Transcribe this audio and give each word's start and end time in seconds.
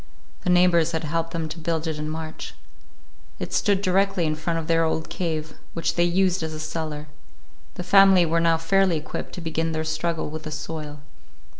The 0.43 0.49
neighbors 0.49 0.93
had 0.93 1.03
helped 1.03 1.29
them 1.29 1.47
to 1.47 1.59
build 1.59 1.85
it 1.85 1.99
in 1.99 2.09
March. 2.09 2.55
It 3.37 3.53
stood 3.53 3.83
directly 3.83 4.25
in 4.25 4.33
front 4.35 4.57
of 4.57 4.65
their 4.65 4.83
old 4.83 5.09
cave, 5.11 5.53
which 5.73 5.93
they 5.93 6.03
used 6.03 6.41
as 6.41 6.55
a 6.55 6.59
cellar. 6.59 7.07
The 7.75 7.83
family 7.83 8.25
were 8.25 8.39
now 8.39 8.57
fairly 8.57 8.97
equipped 8.97 9.33
to 9.33 9.41
begin 9.41 9.73
their 9.73 9.83
struggle 9.83 10.31
with 10.31 10.41
the 10.41 10.51
soil. 10.51 11.01